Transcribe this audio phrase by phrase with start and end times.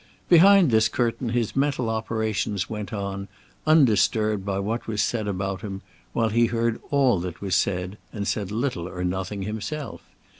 [0.29, 3.27] Behind this curtain his mental operations went on,
[3.67, 8.49] undisturbed by what was about him, while he heard all that was said, and said
[8.51, 10.01] little or nothing himself.